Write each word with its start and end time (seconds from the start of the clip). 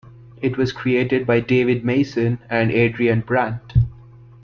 It 0.41 0.57
was 0.57 0.71
created 0.71 1.27
by 1.27 1.41
David 1.41 1.85
Mason 1.85 2.39
and 2.49 2.71
Adrian 2.71 3.21
Brant. 3.21 3.73